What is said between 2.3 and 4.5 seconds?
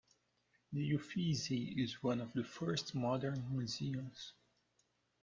the first modern museums.